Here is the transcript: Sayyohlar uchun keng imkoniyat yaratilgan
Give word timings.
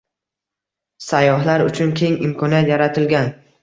Sayyohlar 1.09 1.67
uchun 1.69 1.95
keng 2.03 2.19
imkoniyat 2.29 2.77
yaratilgan 2.77 3.35